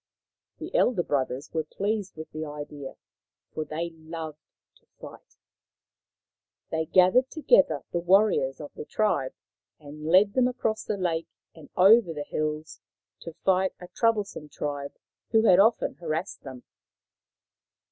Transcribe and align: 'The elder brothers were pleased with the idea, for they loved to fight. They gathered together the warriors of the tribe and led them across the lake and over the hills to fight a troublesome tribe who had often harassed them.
'The 0.57 0.73
elder 0.73 1.03
brothers 1.03 1.53
were 1.53 1.63
pleased 1.63 2.15
with 2.15 2.31
the 2.31 2.43
idea, 2.43 2.95
for 3.53 3.63
they 3.65 3.91
loved 3.91 4.41
to 4.77 4.87
fight. 4.99 5.37
They 6.71 6.87
gathered 6.87 7.29
together 7.29 7.83
the 7.91 7.99
warriors 7.99 8.59
of 8.59 8.73
the 8.73 8.83
tribe 8.83 9.35
and 9.79 10.07
led 10.07 10.33
them 10.33 10.47
across 10.47 10.83
the 10.83 10.97
lake 10.97 11.27
and 11.53 11.69
over 11.77 12.13
the 12.15 12.23
hills 12.23 12.79
to 13.19 13.33
fight 13.45 13.75
a 13.79 13.89
troublesome 13.89 14.49
tribe 14.49 14.93
who 15.29 15.43
had 15.43 15.59
often 15.59 15.93
harassed 15.93 16.41
them. 16.41 16.63